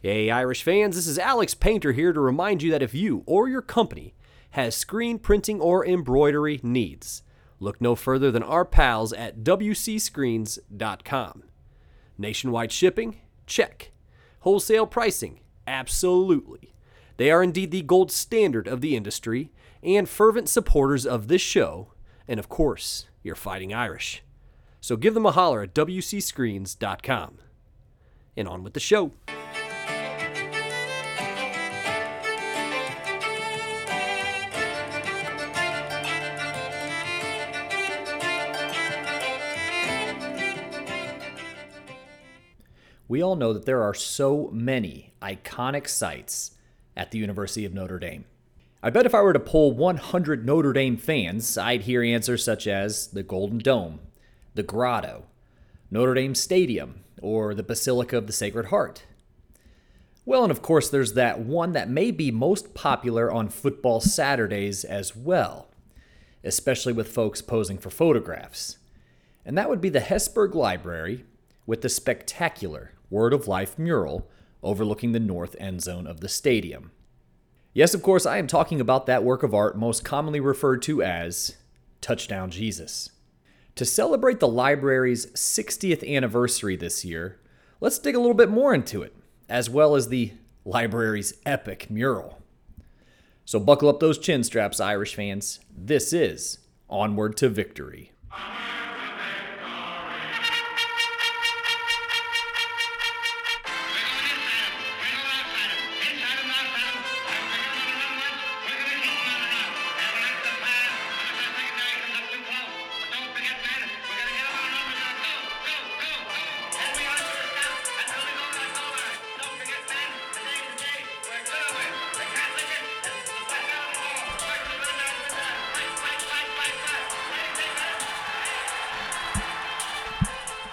[0.00, 3.48] Hey, Irish fans, this is Alex Painter here to remind you that if you or
[3.48, 4.14] your company
[4.50, 7.24] has screen printing or embroidery needs,
[7.58, 11.42] look no further than our pals at WCScreens.com.
[12.16, 13.16] Nationwide shipping?
[13.44, 13.90] Check.
[14.40, 15.40] Wholesale pricing?
[15.66, 16.74] Absolutely.
[17.16, 19.50] They are indeed the gold standard of the industry
[19.82, 21.92] and fervent supporters of this show,
[22.28, 24.22] and of course, your fighting Irish.
[24.80, 27.38] So give them a holler at WCScreens.com.
[28.36, 29.10] And on with the show.
[43.08, 46.52] We all know that there are so many iconic sites
[46.94, 48.26] at the University of Notre Dame.
[48.82, 52.66] I bet if I were to poll 100 Notre Dame fans, I'd hear answers such
[52.66, 54.00] as the Golden Dome,
[54.54, 55.24] the Grotto,
[55.90, 59.04] Notre Dame Stadium, or the Basilica of the Sacred Heart.
[60.26, 64.84] Well, and of course, there's that one that may be most popular on football Saturdays
[64.84, 65.68] as well,
[66.44, 68.76] especially with folks posing for photographs.
[69.46, 71.24] And that would be the Hesburgh Library
[71.66, 74.28] with the spectacular Word of Life mural
[74.62, 76.90] overlooking the north end zone of the stadium.
[77.72, 81.02] Yes, of course, I am talking about that work of art most commonly referred to
[81.02, 81.56] as
[82.00, 83.10] Touchdown Jesus.
[83.76, 87.38] To celebrate the library's 60th anniversary this year,
[87.80, 89.14] let's dig a little bit more into it,
[89.48, 90.32] as well as the
[90.64, 92.42] library's epic mural.
[93.44, 95.60] So buckle up those chin straps, Irish fans.
[95.74, 96.58] This is
[96.90, 98.12] Onward to Victory.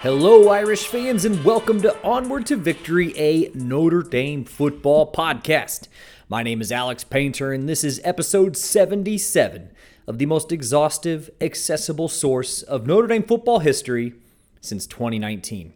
[0.06, 5.88] Hello, Irish fans, and welcome to Onward to Victory, a Notre Dame football podcast.
[6.28, 9.72] My name is Alex Painter, and this is episode 77
[10.06, 14.14] of the most exhaustive, accessible source of Notre Dame football history
[14.60, 15.74] since 2019.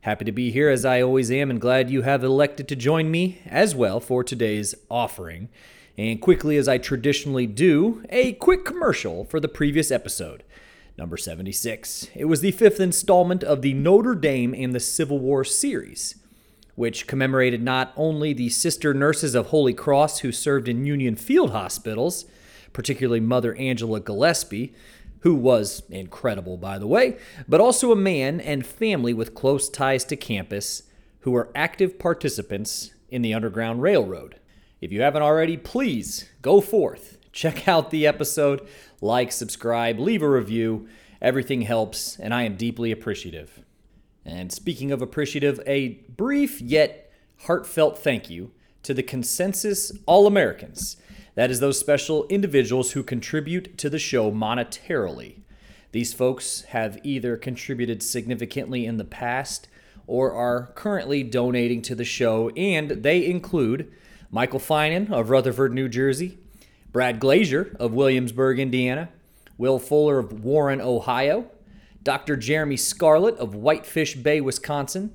[0.00, 3.10] Happy to be here as I always am, and glad you have elected to join
[3.10, 5.50] me as well for today's offering.
[5.98, 10.42] And quickly, as I traditionally do, a quick commercial for the previous episode.
[10.98, 12.08] Number 76.
[12.14, 16.16] It was the fifth installment of the Notre Dame and the Civil War series,
[16.74, 21.50] which commemorated not only the sister nurses of Holy Cross who served in Union Field
[21.50, 22.24] hospitals,
[22.72, 24.74] particularly Mother Angela Gillespie,
[25.20, 30.04] who was incredible, by the way, but also a man and family with close ties
[30.06, 30.84] to campus
[31.20, 34.36] who were active participants in the Underground Railroad.
[34.80, 38.66] If you haven't already, please go forth, check out the episode
[39.00, 40.88] like, subscribe, leave a review.
[41.22, 43.62] Everything helps, and I am deeply appreciative.
[44.24, 48.50] And speaking of appreciative, a brief yet heartfelt thank you
[48.82, 50.96] to the Consensus All Americans.
[51.34, 55.40] That is, those special individuals who contribute to the show monetarily.
[55.92, 59.68] These folks have either contributed significantly in the past
[60.06, 63.92] or are currently donating to the show, and they include
[64.30, 66.38] Michael Finan of Rutherford, New Jersey,
[66.96, 69.10] Brad Glazier of Williamsburg, Indiana,
[69.58, 71.50] Will Fuller of Warren, Ohio,
[72.02, 72.38] Dr.
[72.38, 75.14] Jeremy Scarlett of Whitefish Bay, Wisconsin,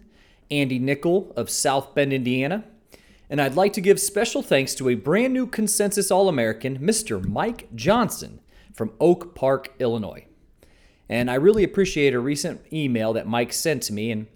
[0.52, 2.66] Andy Nickel of South Bend, Indiana,
[3.32, 7.28] and I'd like to give special thanks to a brand new Consensus All American, Mr.
[7.28, 8.42] Mike Johnson
[8.76, 10.28] from Oak Park, Illinois.
[11.10, 14.12] And I really appreciate a recent email that Mike sent to me.
[14.12, 14.28] And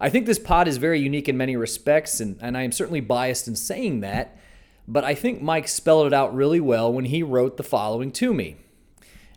[0.00, 3.00] I think this pod is very unique in many respects, and, and I am certainly
[3.00, 4.38] biased in saying that
[4.86, 8.34] but I think Mike spelled it out really well when he wrote the following to
[8.34, 8.56] me.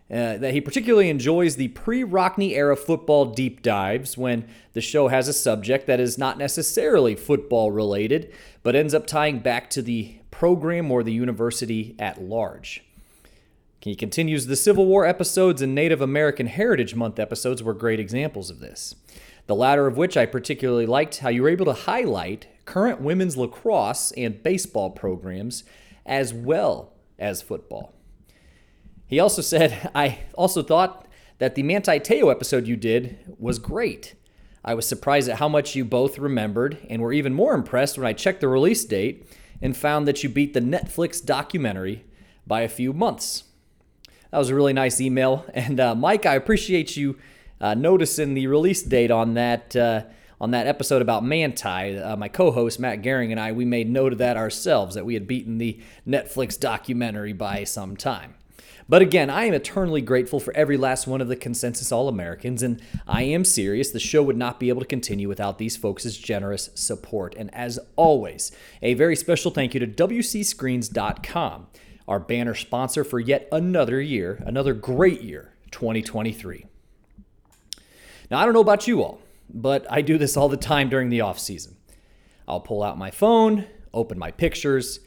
[0.08, 5.08] Uh, that he particularly enjoys the pre Rockne era football deep dives when the show
[5.08, 9.82] has a subject that is not necessarily football related, but ends up tying back to
[9.82, 12.84] the program or the university at large.
[13.82, 18.52] He continues the Civil War episodes and Native American Heritage Month episodes were great examples
[18.52, 18.96] of this.
[19.48, 23.38] The latter of which I particularly liked how you were able to highlight current women's
[23.38, 25.64] lacrosse and baseball programs,
[26.06, 27.94] as well as football.
[29.06, 31.08] He also said, I also thought
[31.38, 34.16] that the Manti Te'o episode you did was great.
[34.64, 38.08] I was surprised at how much you both remembered, and were even more impressed when
[38.08, 39.30] I checked the release date
[39.62, 42.04] and found that you beat the Netflix documentary
[42.48, 43.44] by a few months.
[44.32, 45.46] That was a really nice email.
[45.54, 47.18] And uh, Mike, I appreciate you
[47.66, 49.76] uh, noticing the release date on that.
[49.76, 50.04] Uh,
[50.42, 53.90] on that episode about Manti, uh, my co host Matt Gehring and I, we made
[53.90, 58.36] note of that ourselves, that we had beaten the Netflix documentary by some time.
[58.90, 62.62] But again, I am eternally grateful for every last one of the consensus All Americans,
[62.62, 63.92] and I am serious.
[63.92, 67.34] The show would not be able to continue without these folks' generous support.
[67.38, 68.52] And as always,
[68.82, 71.68] a very special thank you to WCScreens.com,
[72.10, 76.66] our banner sponsor for yet another year, another great year, 2023.
[78.30, 81.10] Now, I don't know about you all, but I do this all the time during
[81.10, 81.76] the off season.
[82.48, 85.00] I'll pull out my phone, open my pictures,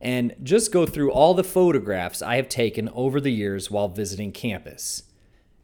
[0.00, 4.32] and just go through all the photographs I have taken over the years while visiting
[4.32, 5.04] campus.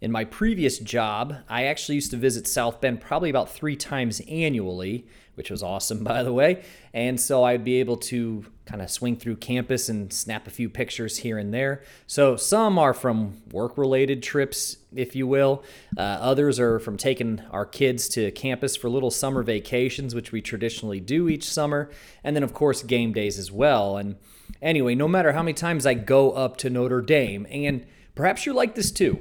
[0.01, 4.21] In my previous job, I actually used to visit South Bend probably about three times
[4.29, 6.65] annually, which was awesome, by the way.
[6.93, 10.69] And so I'd be able to kind of swing through campus and snap a few
[10.69, 11.83] pictures here and there.
[12.07, 15.65] So some are from work related trips, if you will.
[15.97, 20.41] Uh, others are from taking our kids to campus for little summer vacations, which we
[20.41, 21.91] traditionally do each summer.
[22.23, 23.97] And then, of course, game days as well.
[23.97, 24.17] And
[24.61, 28.55] anyway, no matter how many times I go up to Notre Dame, and perhaps you're
[28.55, 29.21] like this too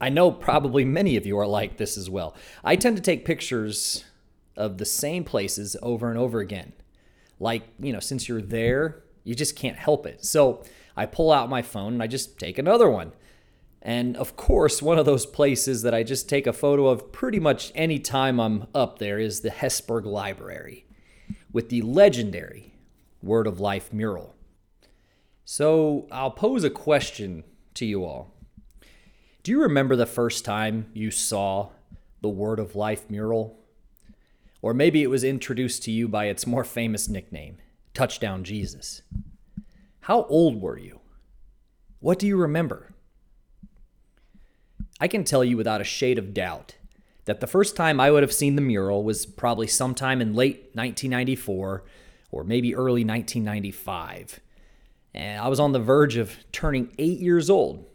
[0.00, 2.34] I know probably many of you are like this as well.
[2.64, 4.04] I tend to take pictures
[4.56, 6.72] of the same places over and over again.
[7.40, 10.24] Like, you know, since you're there, you just can't help it.
[10.24, 10.62] So
[10.96, 13.12] I pull out my phone and I just take another one.
[13.82, 17.40] And of course, one of those places that I just take a photo of pretty
[17.40, 20.84] much any time I'm up there is the Hesburgh Library
[21.50, 22.74] with the legendary
[23.22, 24.34] Word of Life mural.
[25.46, 27.44] So I'll pose a question
[27.74, 28.34] to you all.
[29.42, 31.70] Do you remember the first time you saw
[32.20, 33.59] the Word of Life mural?
[34.62, 37.58] Or maybe it was introduced to you by its more famous nickname,
[37.94, 39.02] Touchdown Jesus.
[40.00, 41.00] How old were you?
[42.00, 42.92] What do you remember?
[45.00, 46.76] I can tell you without a shade of doubt
[47.24, 50.70] that the first time I would have seen the mural was probably sometime in late
[50.74, 51.84] 1994
[52.30, 54.40] or maybe early 1995.
[55.14, 57.86] And I was on the verge of turning eight years old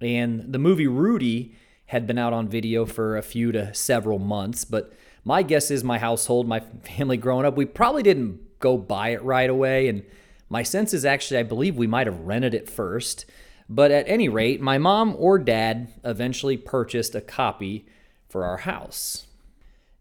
[0.00, 1.54] and the movie Rudy
[1.86, 4.92] had been out on video for a few to several months, but
[5.24, 9.22] my guess is my household, my family growing up, we probably didn't go buy it
[9.22, 9.88] right away.
[9.88, 10.02] And
[10.48, 13.26] my sense is actually, I believe we might have rented it first.
[13.68, 17.86] But at any rate, my mom or dad eventually purchased a copy
[18.28, 19.26] for our house.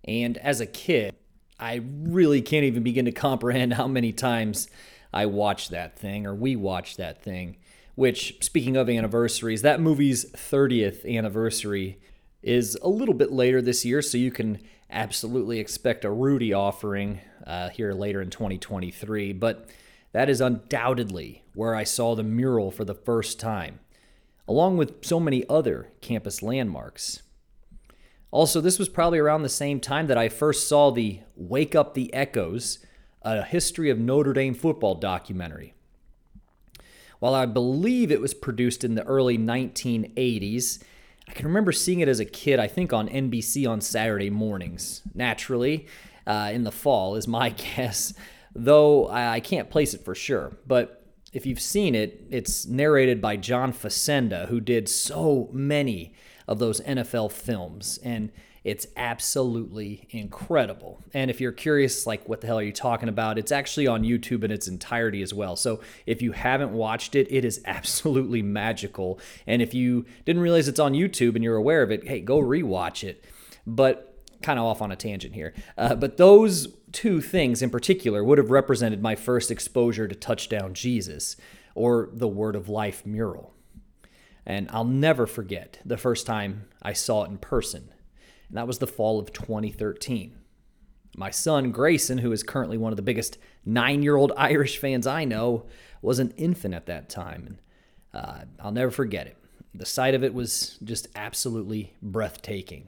[0.06, 1.16] And as a kid,
[1.60, 4.70] I really can't even begin to comprehend how many times
[5.14, 7.58] I watched that thing or we watched that thing
[8.00, 12.00] which, speaking of anniversaries, that movie's 30th anniversary
[12.42, 14.58] is a little bit later this year, so you can
[14.90, 19.34] absolutely expect a Rudy offering uh, here later in 2023.
[19.34, 19.70] But
[20.12, 23.80] that is undoubtedly where I saw the mural for the first time,
[24.48, 27.22] along with so many other campus landmarks.
[28.32, 31.94] Also, this was probably around the same time that I first saw the Wake Up
[31.94, 32.80] the Echoes,
[33.24, 35.74] a history of Notre Dame football documentary.
[37.20, 40.82] While I believe it was produced in the early 1980s,
[41.30, 45.04] I can remember seeing it as a kid, I think on NBC on Saturday mornings.
[45.14, 45.86] Naturally,
[46.26, 48.16] uh, in the fall is my guess,
[48.56, 50.58] though I can't place it for sure.
[50.66, 56.16] But if you've seen it, it's narrated by John Facenda, who did so many
[56.48, 58.00] of those NFL films.
[58.04, 58.32] And
[58.64, 61.02] it's absolutely incredible.
[61.14, 63.38] And if you're curious, like, what the hell are you talking about?
[63.38, 65.56] It's actually on YouTube in its entirety as well.
[65.56, 69.20] So if you haven't watched it, it is absolutely magical.
[69.48, 72.40] And if you didn't realize it's on YouTube and you're aware of it, hey, go
[72.40, 73.26] rewatch it.
[73.66, 74.06] But
[74.42, 75.54] kind of off on a tangent here.
[75.78, 80.74] Uh, but those two things in particular would have represented my first exposure to Touchdown
[80.74, 81.36] Jesus
[81.76, 83.54] or the Word of Life mural.
[84.46, 87.90] And I'll never forget the first time I saw it in person
[88.50, 90.36] and that was the fall of 2013.
[91.16, 95.08] My son, Grayson, who is currently one of the biggest nine year old Irish fans
[95.08, 95.66] I know,
[96.02, 97.46] was an infant at that time.
[97.46, 97.60] And
[98.14, 99.38] uh, I'll never forget it.
[99.74, 102.88] The sight of it was just absolutely breathtaking.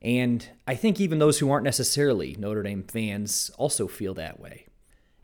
[0.00, 4.66] And I think even those who aren't necessarily Notre Dame fans also feel that way.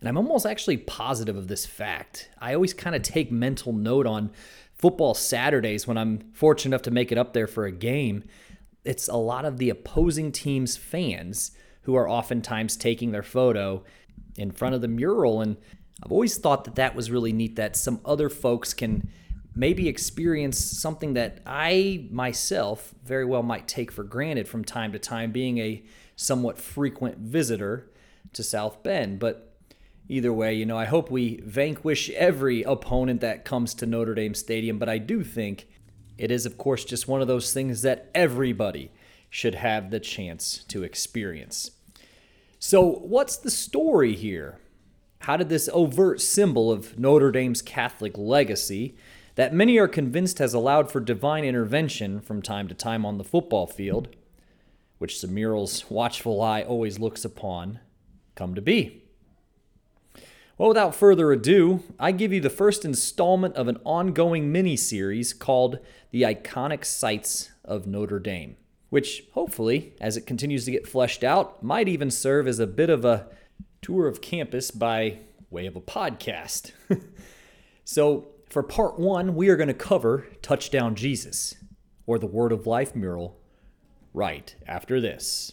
[0.01, 2.29] And I'm almost actually positive of this fact.
[2.39, 4.31] I always kind of take mental note on
[4.75, 8.25] football Saturdays when I'm fortunate enough to make it up there for a game
[8.85, 13.83] it's a lot of the opposing team's fans who are oftentimes taking their photo
[14.37, 15.41] in front of the mural.
[15.41, 15.57] And
[16.03, 19.09] I've always thought that that was really neat that some other folks can
[19.55, 24.99] maybe experience something that I myself very well might take for granted from time to
[24.99, 25.83] time, being a
[26.17, 27.91] somewhat frequent visitor
[28.33, 29.19] to South Bend.
[29.19, 29.57] But
[30.09, 34.35] either way, you know, I hope we vanquish every opponent that comes to Notre Dame
[34.35, 34.79] Stadium.
[34.79, 35.69] But I do think
[36.19, 38.91] it is, of course, just one of those things that everybody
[39.31, 41.73] should have the chance to experience.
[42.59, 44.59] So, what's the story here?
[45.21, 48.95] How did this overt symbol of Notre Dame's Catholic legacy,
[49.35, 53.25] that many are convinced has allowed for divine intervention from time to time on the
[53.25, 54.09] football field,
[54.99, 57.81] which Sammiral's watchful eye always looks upon,
[58.35, 59.04] come to be?
[60.57, 65.33] Well, without further ado, I give you the first installment of an ongoing mini series
[65.33, 65.81] called
[66.13, 68.57] The Iconic Sites of Notre Dame,
[68.89, 72.89] which hopefully, as it continues to get fleshed out, might even serve as a bit
[72.89, 73.27] of a
[73.83, 75.19] tour of campus by
[75.51, 76.71] way of a podcast.
[77.85, 81.57] so, for part one, we are going to cover Touchdown Jesus,
[82.07, 83.37] or the Word of Life mural,
[84.13, 85.53] right after this.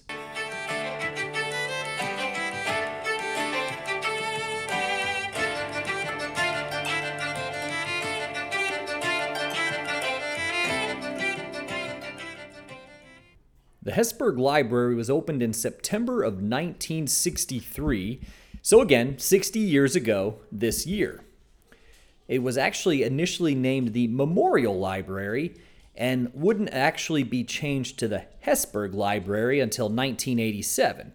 [13.83, 18.21] The Hesburgh Library was opened in September of 1963,
[18.61, 21.23] so again, 60 years ago this year.
[22.27, 25.55] It was actually initially named the Memorial Library
[25.95, 31.13] and wouldn't actually be changed to the Hesburgh Library until 1987,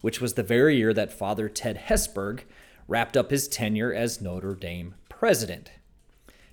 [0.00, 2.44] which was the very year that Father Ted Hesburgh
[2.88, 5.70] wrapped up his tenure as Notre Dame president.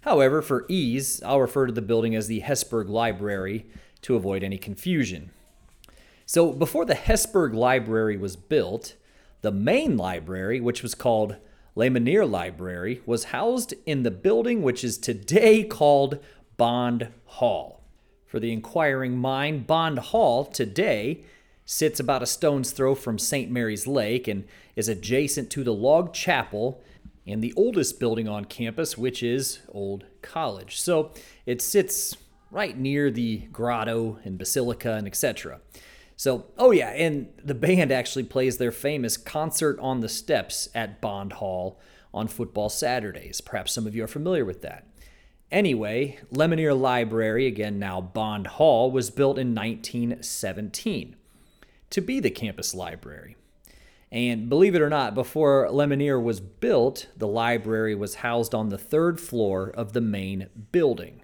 [0.02, 3.66] However, for ease, I'll refer to the building as the Hesburgh Library
[4.02, 5.32] to avoid any confusion.
[6.26, 8.96] So, before the Hesburgh Library was built,
[9.42, 11.36] the main library, which was called
[11.76, 16.20] Lemonnier Library, was housed in the building which is today called
[16.56, 17.84] Bond Hall.
[18.26, 21.24] For the inquiring mind, Bond Hall today
[21.66, 23.52] sits about a stone's throw from St.
[23.52, 26.82] Mary's Lake and is adjacent to the log chapel
[27.28, 30.80] and the oldest building on campus, which is Old College.
[30.80, 31.12] So
[31.46, 32.18] it sits
[32.52, 35.60] right near the grotto and basilica and etc.
[36.16, 41.02] So, oh yeah, and the band actually plays their famous concert on the steps at
[41.02, 41.80] Bond Hall
[42.14, 43.42] on football Saturdays.
[43.42, 44.88] Perhaps some of you are familiar with that.
[45.52, 51.16] Anyway, Lemonnier Library, again now Bond Hall, was built in 1917
[51.90, 53.36] to be the campus library.
[54.12, 58.78] And believe it or not, before Lemonnier was built, the library was housed on the
[58.78, 61.23] third floor of the main building.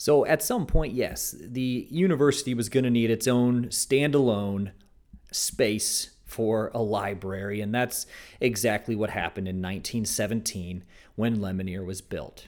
[0.00, 4.70] So at some point, yes, the university was going to need its own standalone
[5.30, 8.06] space for a library, and that's
[8.40, 10.84] exactly what happened in 1917
[11.16, 12.46] when Lemonnier was built.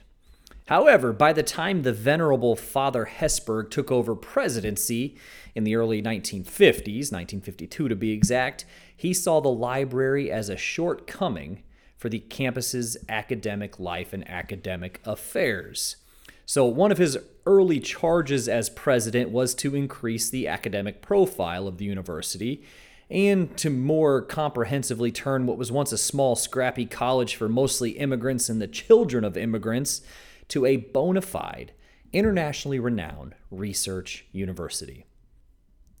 [0.65, 5.15] However, by the time the venerable Father Hesburgh took over presidency
[5.53, 8.65] in the early 1950s, 1952 to be exact,
[8.97, 11.61] he saw the library as a shortcoming
[11.99, 15.97] for the campus's academic life and academic affairs.
[16.45, 21.77] So, one of his early charges as president was to increase the academic profile of
[21.77, 22.63] the university
[23.09, 28.49] and to more comprehensively turn what was once a small, scrappy college for mostly immigrants
[28.49, 30.01] and the children of immigrants
[30.49, 31.73] to a bona fide,
[32.11, 35.05] internationally renowned research university.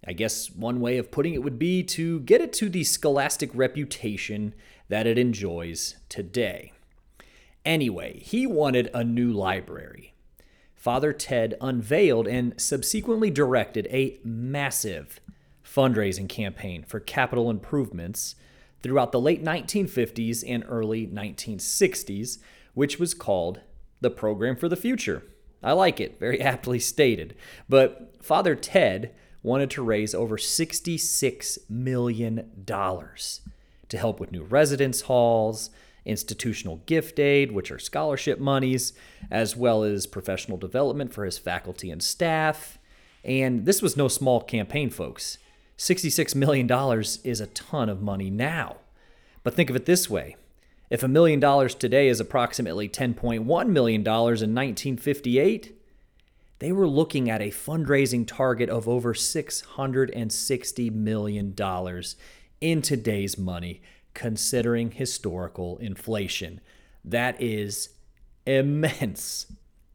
[0.05, 3.49] I guess one way of putting it would be to get it to the scholastic
[3.53, 4.53] reputation
[4.89, 6.73] that it enjoys today.
[7.63, 10.12] Anyway, he wanted a new library.
[10.83, 15.21] Father Ted unveiled and subsequently directed a massive
[15.65, 18.35] fundraising campaign for capital improvements
[18.81, 22.39] throughout the late 1950s and early 1960s,
[22.73, 23.61] which was called
[24.01, 25.23] the Program for the Future.
[25.63, 27.33] I like it, very aptly stated.
[27.69, 35.69] But Father Ted wanted to raise over $66 million to help with new residence halls,
[36.05, 38.93] institutional gift aid, which are scholarship monies,
[39.31, 42.77] as well as professional development for his faculty and staff.
[43.23, 45.37] And this was no small campaign, folks.
[45.77, 46.69] $66 million
[47.23, 48.77] is a ton of money now.
[49.43, 50.35] But think of it this way
[50.89, 55.79] if a million dollars today is approximately $10.1 million in 1958,
[56.59, 61.55] they were looking at a fundraising target of over $660 million
[62.61, 63.81] in today's money
[64.13, 66.61] considering historical inflation.
[67.03, 67.89] That is
[68.45, 69.47] immense.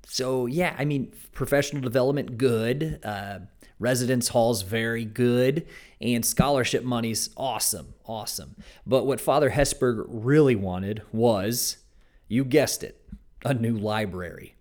[0.07, 3.01] So, yeah, I mean, professional development, good.
[3.05, 3.41] Uh,
[3.79, 5.67] residence halls, very good.
[6.01, 8.57] And scholarship money's awesome, awesome.
[8.87, 11.79] But what Father Hesburgh really wanted was,
[12.27, 13.01] you guessed it,
[13.45, 14.55] a new library.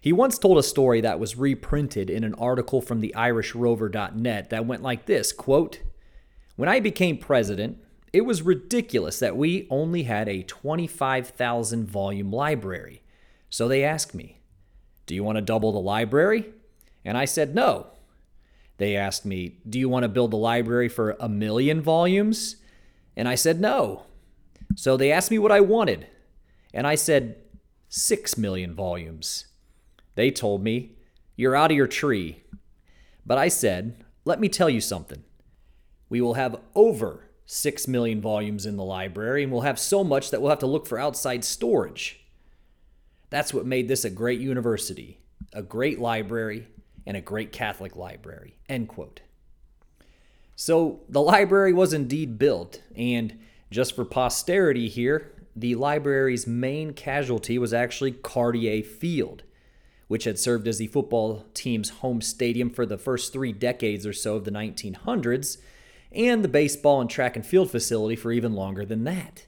[0.00, 4.66] He once told a story that was reprinted in an article from the IrishRover.net that
[4.66, 5.80] went like this quote,
[6.56, 7.78] When I became president,
[8.12, 13.02] it was ridiculous that we only had a 25,000 volume library.
[13.48, 14.40] So they asked me,
[15.06, 16.52] Do you want to double the library?
[17.04, 17.88] And I said no.
[18.76, 22.56] They asked me, Do you want to build a library for a million volumes?
[23.16, 24.04] And I said, No.
[24.76, 26.06] So they asked me what I wanted.
[26.74, 27.36] And I said,
[27.88, 29.46] Six million volumes.
[30.16, 30.96] They told me,
[31.34, 32.42] You're out of your tree.
[33.24, 35.24] But I said, Let me tell you something.
[36.10, 40.30] We will have over 6 million volumes in the library, and we'll have so much
[40.30, 42.24] that we'll have to look for outside storage.
[43.28, 45.18] That's what made this a great university,
[45.52, 46.66] a great library,
[47.06, 48.56] and a great Catholic library.
[48.70, 49.20] End quote.
[50.56, 53.38] So the library was indeed built, and
[53.70, 59.42] just for posterity here, the library's main casualty was actually Cartier Field,
[60.08, 64.14] which had served as the football team's home stadium for the first three decades or
[64.14, 65.58] so of the 1900s,
[66.14, 69.46] and the baseball and track and field facility for even longer than that.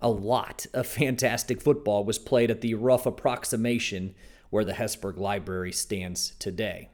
[0.00, 4.14] A lot of fantastic football was played at the rough approximation
[4.50, 6.88] where the Hesburgh Library stands today.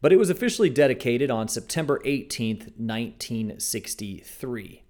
[0.00, 4.82] But it was officially dedicated on September 18, 1963.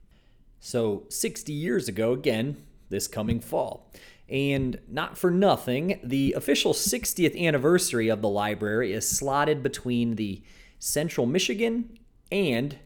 [0.59, 3.91] So, 60 years ago, again, this coming fall.
[4.29, 10.43] And not for nothing, the official 60th anniversary of the library is slotted between the
[10.79, 11.99] Central Michigan
[12.33, 12.79] and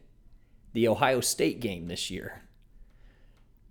[0.73, 2.43] the Ohio State game this year.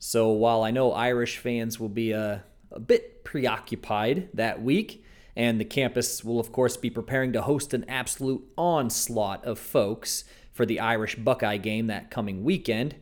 [0.01, 2.43] So while I know Irish fans will be a,
[2.73, 5.05] a bit preoccupied that week,
[5.37, 10.25] and the campus will, of course, be preparing to host an absolute onslaught of folks
[10.53, 12.97] for the Irish Buckeye game that coming weekend,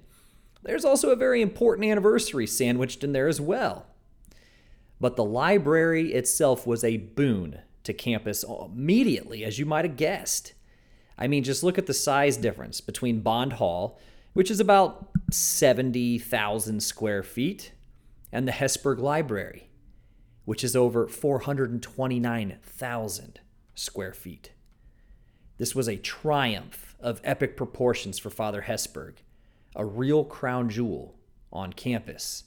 [0.65, 3.87] there's also a very important anniversary sandwiched in there as well.
[5.01, 10.55] But the library itself was a boon to campus immediately, as you might have guessed.
[11.17, 13.99] I mean, just look at the size difference between Bond Hall,
[14.33, 17.73] which is about 70,000 square feet,
[18.33, 19.69] and the Hesburgh Library,
[20.45, 23.41] which is over 429,000
[23.75, 24.51] square feet.
[25.59, 29.15] This was a triumph of epic proportions for Father Hesburgh,
[29.77, 31.15] a real crown jewel
[31.53, 32.43] on campus.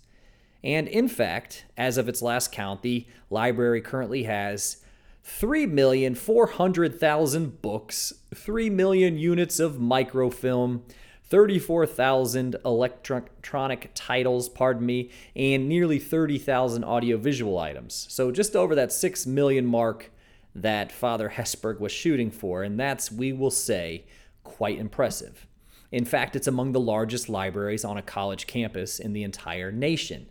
[0.64, 4.84] And in fact, as of its last count, the library currently has
[5.28, 10.84] 3,400,000 books, 3 million units of microfilm,
[11.26, 18.08] 34,000 electronic titles, pardon me, and nearly 30,000 audiovisual items.
[18.10, 20.12] So just over that 6 million mark
[20.56, 24.06] that Father Hesburgh was shooting for, and that's, we will say,
[24.46, 25.46] quite impressive.
[25.92, 30.28] In fact, it's among the largest libraries on a college campus in the entire nation.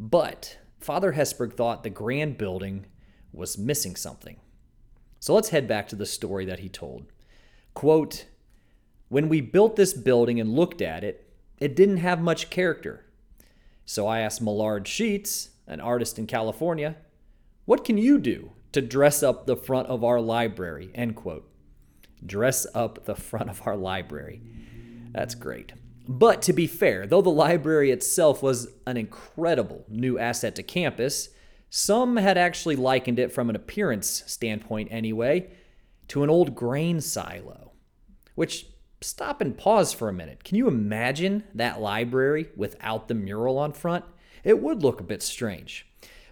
[0.00, 2.86] But Father Hesburgh thought the grand building
[3.32, 4.36] was missing something.
[5.20, 7.06] So let's head back to the story that he told.
[7.74, 8.26] Quote,
[9.08, 13.04] when we built this building and looked at it, it didn't have much character.
[13.84, 16.96] So I asked Millard Sheets, an artist in California,
[17.64, 20.90] what can you do to dress up the front of our library?
[20.94, 21.48] End quote.
[22.24, 24.40] Dress up the front of our library.
[25.12, 25.72] That's great.
[26.06, 31.28] But to be fair, though the library itself was an incredible new asset to campus,
[31.70, 35.50] some had actually likened it, from an appearance standpoint anyway,
[36.08, 37.72] to an old grain silo.
[38.34, 38.66] Which,
[39.00, 40.44] stop and pause for a minute.
[40.44, 44.04] Can you imagine that library without the mural on front?
[44.44, 45.86] It would look a bit strange.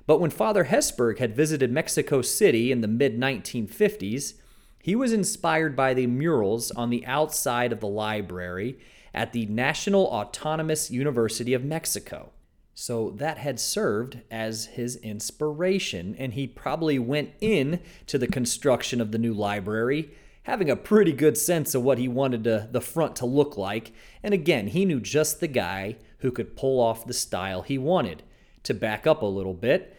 [0.07, 4.35] But when Father Hesburgh had visited Mexico City in the mid 1950s,
[4.81, 8.79] he was inspired by the murals on the outside of the library
[9.13, 12.31] at the National Autonomous University of Mexico.
[12.79, 19.01] So that had served as his inspiration, and he probably went in to the construction
[19.01, 20.11] of the new library
[20.43, 23.93] having a pretty good sense of what he wanted to, the front to look like.
[24.23, 28.23] And again, he knew just the guy who could pull off the style he wanted.
[28.65, 29.97] To back up a little bit,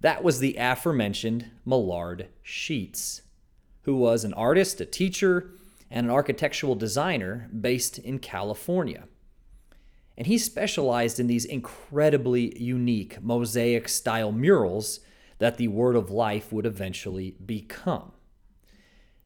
[0.00, 3.22] that was the aforementioned Millard Sheets,
[3.82, 5.50] who was an artist, a teacher,
[5.90, 9.04] and an architectural designer based in California.
[10.20, 15.00] And he specialized in these incredibly unique mosaic style murals
[15.38, 18.12] that the Word of Life would eventually become.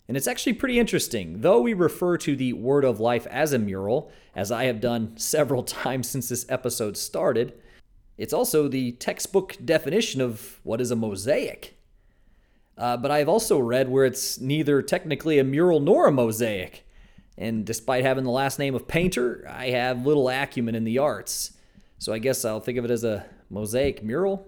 [0.07, 1.41] And it's actually pretty interesting.
[1.41, 5.15] Though we refer to the Word of Life as a mural, as I have done
[5.17, 7.61] several times since this episode started,
[8.17, 11.77] it's also the textbook definition of what is a mosaic.
[12.79, 16.84] Uh, but I've also read where it's neither technically a mural nor a mosaic.
[17.37, 21.53] And despite having the last name of painter, I have little acumen in the arts.
[21.99, 24.47] So I guess I'll think of it as a mosaic mural.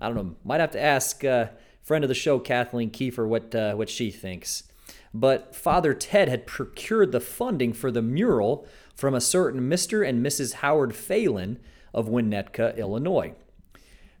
[0.00, 0.36] I don't know.
[0.44, 1.46] Might have to ask uh,
[1.82, 4.64] friend of the show, Kathleen Kiefer, what uh, what she thinks.
[5.12, 10.06] But Father Ted had procured the funding for the mural from a certain Mr.
[10.06, 10.54] and Mrs.
[10.54, 11.58] Howard Phelan
[11.92, 13.34] of Winnetka, Illinois.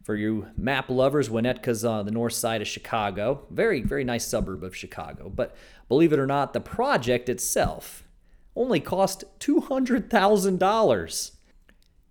[0.02, 3.46] For you map lovers, Winnetka's on uh, the north side of Chicago.
[3.50, 5.28] Very, very nice suburb of Chicago.
[5.28, 5.54] But
[5.88, 8.04] believe it or not, the project itself
[8.56, 11.30] only cost $200,000.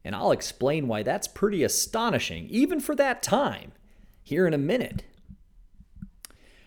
[0.05, 3.73] And I'll explain why that's pretty astonishing, even for that time,
[4.23, 5.03] here in a minute.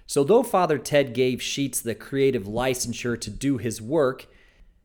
[0.06, 4.26] So, though Father Ted gave Sheets the creative licensure to do his work,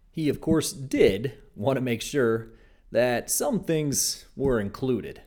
[0.09, 2.53] he, of course, did want to make sure
[2.91, 5.21] that some things were included,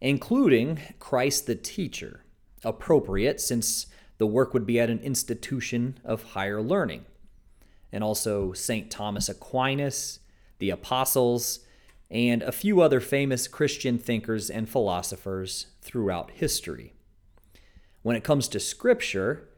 [0.00, 2.24] including Christ the teacher,
[2.64, 3.86] appropriate since
[4.18, 7.04] the work would be at an institution of higher learning,
[7.92, 8.90] and also St.
[8.90, 10.20] Thomas Aquinas,
[10.58, 11.60] the apostles,
[12.10, 16.92] and a few other famous Christian thinkers and philosophers throughout history.
[18.02, 19.48] When it comes to Scripture,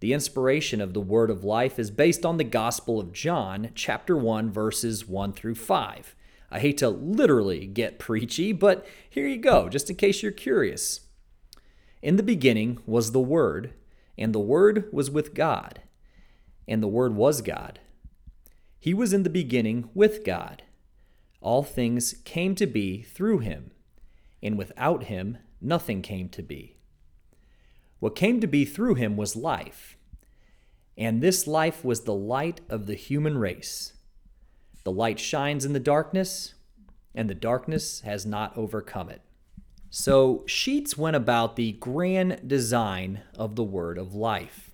[0.00, 4.16] the inspiration of the Word of Life is based on the Gospel of John, chapter
[4.16, 6.16] 1, verses 1 through 5.
[6.52, 11.00] I hate to literally get preachy, but here you go, just in case you're curious.
[12.02, 13.72] In the beginning was the Word,
[14.18, 15.80] and the Word was with God,
[16.68, 17.80] and the Word was God.
[18.78, 20.62] He was in the beginning with God.
[21.40, 23.70] All things came to be through him,
[24.42, 26.76] and without him nothing came to be.
[27.98, 29.96] What came to be through him was life,
[30.98, 33.94] and this life was the light of the human race.
[34.84, 36.54] The light shines in the darkness,
[37.14, 39.22] and the darkness has not overcome it.
[39.90, 44.70] So, Sheets went about the grand design of the word of life.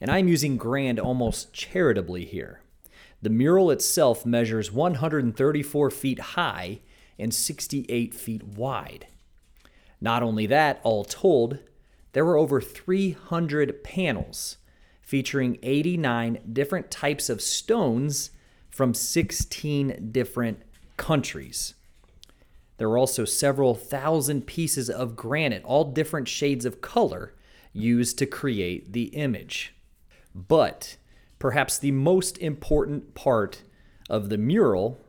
[0.00, 2.60] And I'm using grand almost charitably here.
[3.22, 6.80] The mural itself measures 134 feet high
[7.18, 9.06] and 68 feet wide.
[10.00, 11.58] Not only that, all told,
[12.12, 14.58] there were over 300 panels
[15.00, 18.30] featuring 89 different types of stones
[18.76, 20.60] from 16 different
[20.98, 21.72] countries.
[22.76, 27.32] There were also several thousand pieces of granite, all different shades of color,
[27.72, 29.74] used to create the image.
[30.34, 30.98] But
[31.38, 33.62] perhaps the most important part
[34.10, 35.00] of the mural,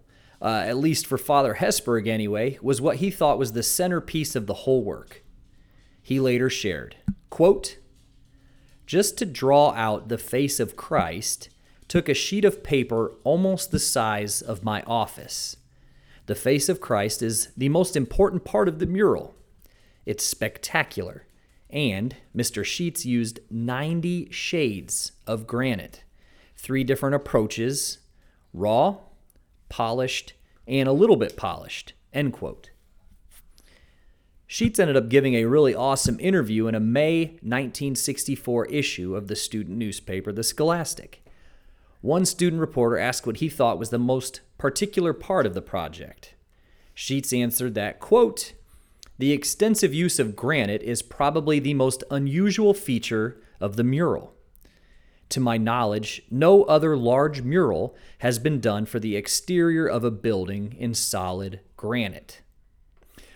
[0.42, 4.48] uh, at least for Father Hesburgh anyway, was what he thought was the centerpiece of
[4.48, 5.26] the whole work
[6.02, 6.96] he later shared.
[7.30, 7.80] Quote,
[8.86, 11.50] just to draw out the face of Christ,
[11.88, 15.58] took a sheet of paper almost the size of my office.
[16.26, 19.36] The face of Christ is the most important part of the mural.
[20.06, 21.26] It's spectacular,
[21.70, 22.66] and Mr.
[22.66, 26.04] Sheets used 90 shades of granite,
[26.56, 28.00] three different approaches
[28.54, 28.98] raw,
[29.70, 30.34] polished,
[30.68, 31.94] and a little bit polished.
[32.14, 32.72] End quote.
[34.48, 39.36] Sheets ended up giving a really awesome interview in a May 1964 issue of the
[39.36, 41.22] student newspaper, The Scholastic.
[42.08, 46.36] One student reporter asked what he thought was the most particular part of the project.
[46.94, 48.54] Sheets answered that, quote,
[49.18, 54.34] the extensive use of granite is probably the most unusual feature of the mural.
[55.28, 60.10] To my knowledge, no other large mural has been done for the exterior of a
[60.10, 62.40] building in solid granite.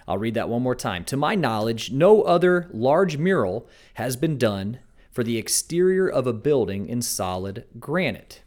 [0.07, 1.03] I'll read that one more time.
[1.05, 4.79] To my knowledge, no other large mural has been done
[5.11, 8.43] for the exterior of a building in solid granite.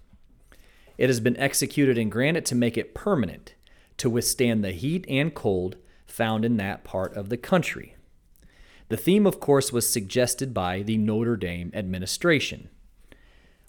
[0.96, 3.54] It has been executed in granite to make it permanent,
[3.98, 5.76] to withstand the heat and cold
[6.06, 7.96] found in that part of the country.
[8.88, 12.68] The theme, of course, was suggested by the Notre Dame administration.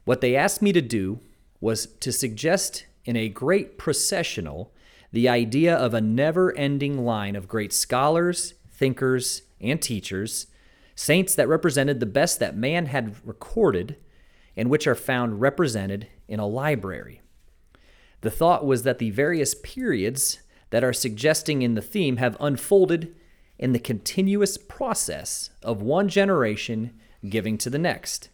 [0.04, 1.20] What they asked me to do
[1.60, 4.74] was to suggest in a great processional
[5.12, 10.48] the idea of a never ending line of great scholars, thinkers, and teachers,
[10.96, 13.96] saints that represented the best that man had recorded,
[14.58, 17.22] and which are found represented in a library.
[18.22, 23.16] The thought was that the various periods that are suggesting in the theme have unfolded
[23.58, 28.30] in the continuous process of one generation giving to the next.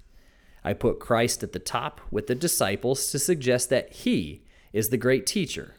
[0.64, 4.98] I put Christ at the top with the disciples to suggest that he is the
[4.98, 5.76] great teacher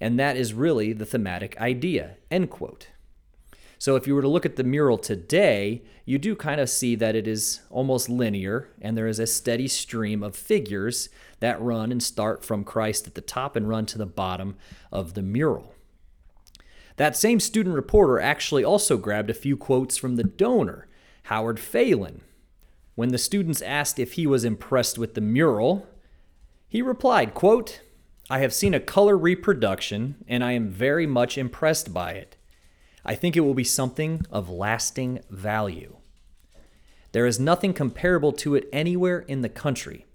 [0.00, 2.16] and that is really the thematic idea.
[2.30, 2.88] End quote.
[3.80, 6.94] So if you were to look at the mural today, you do kind of see
[6.96, 11.08] that it is almost linear and there is a steady stream of figures
[11.40, 14.56] that run and start from Christ at the top and run to the bottom
[14.92, 15.72] of the mural.
[16.96, 20.86] That same student reporter actually also grabbed a few quotes from the donor,
[21.24, 22.20] Howard Phelan.
[22.96, 25.86] When the students asked if he was impressed with the mural,
[26.68, 27.80] he replied, quote,
[28.28, 32.36] I have seen a color reproduction and I am very much impressed by it.
[33.04, 35.96] I think it will be something of lasting value.
[37.12, 40.06] There is nothing comparable to it anywhere in the country.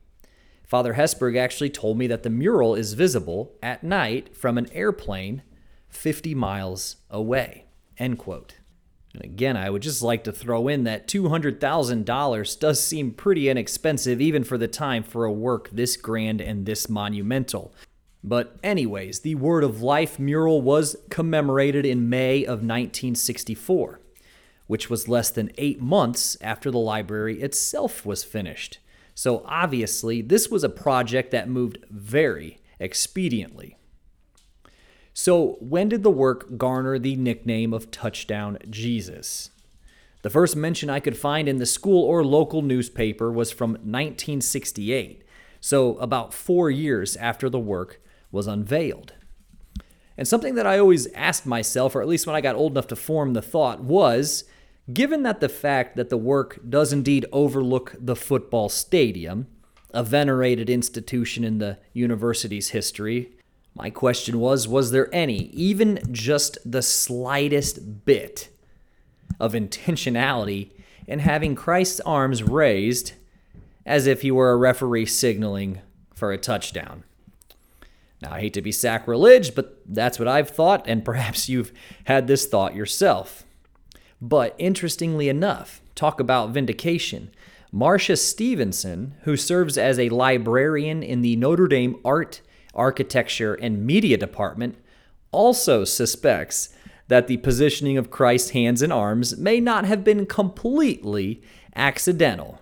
[0.63, 5.43] Father Hesburgh actually told me that the mural is visible at night from an airplane
[5.89, 7.65] 50 miles away.
[7.97, 8.55] End quote.
[9.13, 14.19] And again, I would just like to throw in that $200,000 does seem pretty inexpensive
[14.19, 17.73] even for the time for a work this grand and this monumental.
[18.27, 23.99] But, anyways, the Word of Life mural was commemorated in May of 1964,
[24.65, 28.79] which was less than eight months after the library itself was finished.
[29.13, 33.75] So, obviously, this was a project that moved very expediently.
[35.13, 39.51] So, when did the work garner the nickname of Touchdown Jesus?
[40.23, 45.23] The first mention I could find in the school or local newspaper was from 1968,
[45.61, 48.01] so about four years after the work
[48.35, 49.13] was unveiled.
[50.17, 52.87] And something that I always asked myself, or at least when I got old enough
[52.87, 54.43] to form the thought, was
[54.93, 59.47] given that the fact that the work does indeed overlook the football stadium,
[59.93, 63.31] a venerated institution in the university's history,
[63.73, 68.49] my question was Was there any, even just the slightest bit
[69.39, 70.71] of intentionality
[71.07, 73.13] in having Christ's arms raised
[73.85, 75.81] as if he were a referee signaling
[76.13, 77.03] for a touchdown?
[78.25, 81.71] Now, I hate to be sacrilege, but that's what I've thought, and perhaps you've
[82.05, 83.45] had this thought yourself.
[84.21, 87.31] But interestingly enough, talk about vindication.
[87.71, 92.41] Marcia Stevenson, who serves as a librarian in the Notre Dame Art
[92.73, 94.77] Architecture, and Media Department
[95.31, 96.69] also suspects
[97.07, 101.41] that the positioning of Christ's hands and arms may not have been completely
[101.75, 102.59] accidental.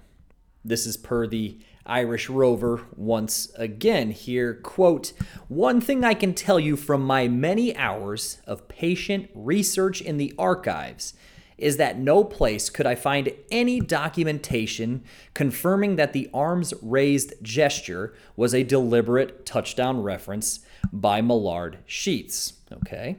[0.66, 5.12] This is per the Irish Rover once again here quote
[5.50, 10.34] one thing I can tell you from my many hours of patient research in the
[10.40, 11.14] archives
[11.58, 18.14] is that no place could I find any documentation confirming that the arms raised gesture
[18.36, 22.54] was a deliberate touchdown reference by Millard Sheets.
[22.72, 23.18] Okay.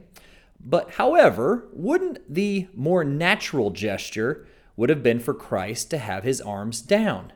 [0.59, 6.41] But however, wouldn't the more natural gesture would have been for Christ to have his
[6.41, 7.33] arms down?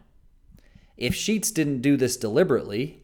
[0.97, 3.03] If Sheets didn't do this deliberately,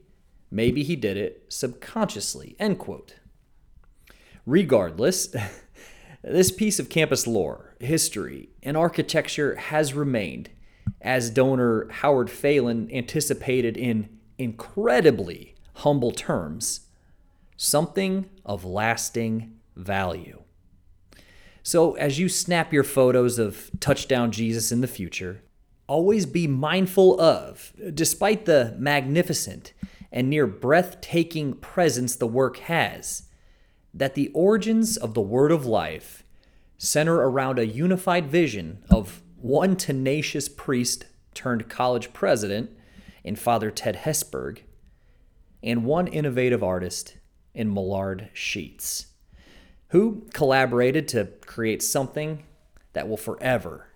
[0.51, 2.55] maybe he did it subconsciously.
[2.59, 3.15] End quote.
[4.45, 5.33] Regardless,
[6.27, 10.49] This piece of campus lore, history, and architecture has remained,
[10.99, 16.87] as donor Howard Phelan anticipated in incredibly humble terms,
[17.57, 20.41] something of lasting value.
[21.67, 25.41] So, as you snap your photos of Touchdown Jesus in the future,
[25.87, 29.73] always be mindful of, despite the magnificent
[30.11, 33.23] and near breathtaking presence the work has,
[33.95, 36.23] that the origins of the Word of Life
[36.77, 42.69] center around a unified vision of one tenacious priest turned college president
[43.23, 44.61] in Father Ted Hesburgh
[45.63, 47.17] and one innovative artist
[47.55, 49.07] in Millard Sheets,
[49.95, 52.43] who collaborated to create something
[52.91, 53.87] that will forever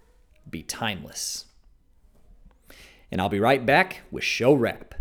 [0.49, 1.43] be timeless.
[3.11, 4.95] And I'll be right back with show wrap.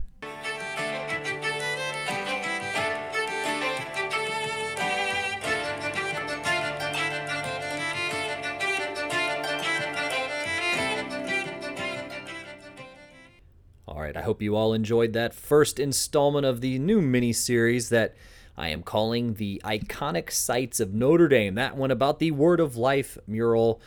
[13.86, 17.88] All right, I hope you all enjoyed that first installment of the new mini series
[17.90, 18.16] that
[18.58, 21.54] I am calling The Iconic Sites of Notre Dame.
[21.54, 23.80] That one about the Word of Life mural,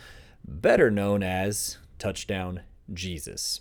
[0.48, 3.60] better known as Touchdown Jesus.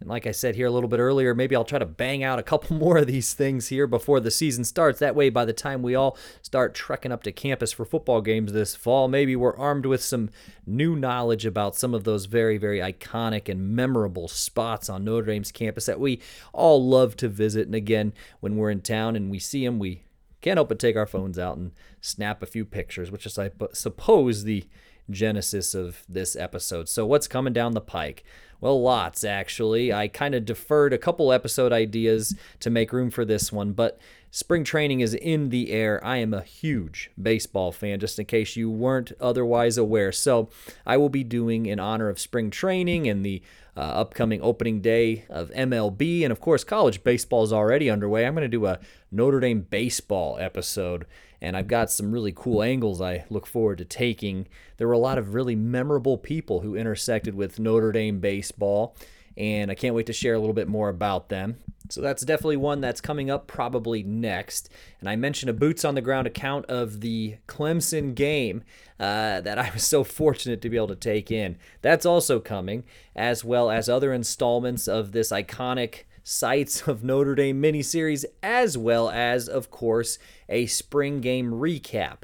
[0.00, 2.40] And like I said here a little bit earlier, maybe I'll try to bang out
[2.40, 4.98] a couple more of these things here before the season starts.
[4.98, 8.52] That way, by the time we all start trekking up to campus for football games
[8.52, 10.30] this fall, maybe we're armed with some
[10.66, 15.52] new knowledge about some of those very, very iconic and memorable spots on Notre Dame's
[15.52, 16.20] campus that we
[16.52, 17.66] all love to visit.
[17.66, 20.02] And again, when we're in town and we see them, we
[20.40, 23.50] can't help but take our phones out and snap a few pictures, which is, I
[23.72, 24.64] suppose, the
[25.10, 26.88] genesis of this episode.
[26.88, 28.24] So, what's coming down the pike?
[28.60, 29.92] Well, lots actually.
[29.92, 33.98] I kind of deferred a couple episode ideas to make room for this one, but
[34.30, 36.04] spring training is in the air.
[36.04, 40.12] I am a huge baseball fan, just in case you weren't otherwise aware.
[40.12, 40.48] So,
[40.86, 43.42] I will be doing in honor of spring training and the
[43.80, 48.26] uh, upcoming opening day of MLB, and of course, college baseball is already underway.
[48.26, 48.78] I'm going to do a
[49.10, 51.06] Notre Dame baseball episode
[51.40, 54.46] and I've got some really cool angles I look forward to taking.
[54.76, 58.94] There were a lot of really memorable people who intersected with Notre Dame baseball,
[59.36, 61.56] and I can't wait to share a little bit more about them.
[61.88, 64.68] So that's definitely one that's coming up probably next.
[65.00, 68.62] And I mentioned a boots on the ground account of the Clemson game
[69.00, 71.56] uh, that I was so fortunate to be able to take in.
[71.82, 72.84] That's also coming,
[73.16, 79.10] as well as other installments of this iconic sites of Notre Dame miniseries, as well
[79.10, 82.18] as, of course, a spring game recap.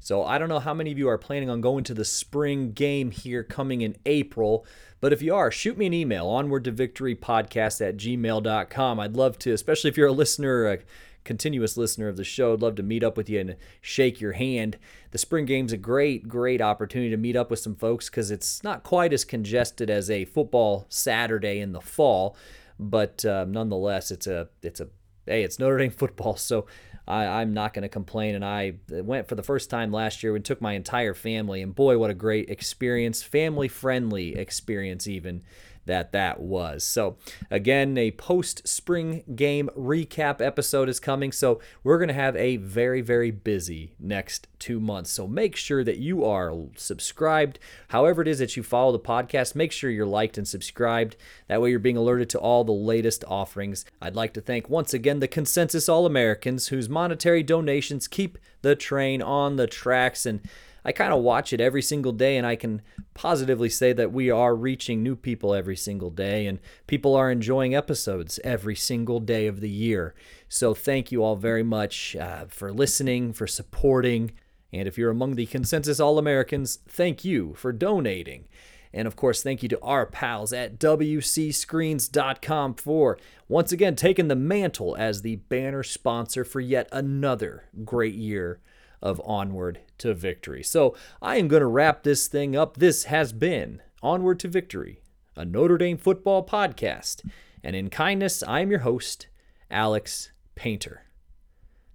[0.00, 2.72] So I don't know how many of you are planning on going to the spring
[2.72, 4.66] game here coming in April,
[5.00, 8.98] but if you are, shoot me an email, onward to victory podcast at gmail.com.
[8.98, 10.78] I'd love to, especially if you're a listener, a
[11.24, 14.32] continuous listener of the show, I'd love to meet up with you and shake your
[14.32, 14.78] hand.
[15.10, 18.64] The spring game's a great, great opportunity to meet up with some folks because it's
[18.64, 22.36] not quite as congested as a football Saturday in the fall,
[22.78, 24.88] but uh, nonetheless, it's a, it's a,
[25.26, 26.66] hey, it's Notre Dame football, so
[27.10, 28.34] I, am not going to complain.
[28.34, 31.62] And I uh, went for the first time last year and took my entire family.
[31.62, 35.42] And boy, what a great experience, family friendly experience, even
[35.86, 36.84] that that was.
[36.84, 37.16] So,
[37.50, 41.32] again, a post spring game recap episode is coming.
[41.32, 45.10] So, we're going to have a very, very busy next two months.
[45.10, 47.58] So, make sure that you are subscribed.
[47.88, 51.16] However, it is that you follow the podcast, make sure you're liked and subscribed.
[51.48, 53.84] That way, you're being alerted to all the latest offerings.
[54.00, 58.76] I'd like to thank once again the Consensus All Americans, whose monetary donations keep the
[58.76, 60.26] train on the tracks.
[60.26, 60.40] And
[60.84, 62.82] I kind of watch it every single day, and I can
[63.14, 67.74] positively say that we are reaching new people every single day, and people are enjoying
[67.74, 70.14] episodes every single day of the year.
[70.48, 74.32] So, thank you all very much uh, for listening, for supporting.
[74.72, 78.46] And if you're among the Consensus All Americans, thank you for donating.
[78.92, 84.36] And of course, thank you to our pals at WCScreens.com for once again taking the
[84.36, 88.60] mantle as the banner sponsor for yet another great year
[89.02, 90.62] of Onward to Victory.
[90.62, 92.76] So I am going to wrap this thing up.
[92.76, 95.00] This has been Onward to Victory,
[95.36, 97.24] a Notre Dame football podcast.
[97.62, 99.28] And in kindness, I am your host,
[99.70, 101.04] Alex Painter.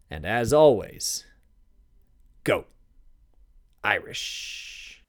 [0.09, 1.25] And as always,
[2.43, 2.65] go
[3.83, 5.03] Irish.